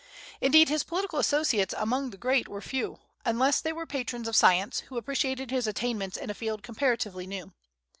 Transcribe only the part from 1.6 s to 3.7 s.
among the great were few, unless